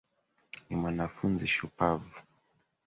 [0.69, 2.21] Ni mwanafunzi shupavu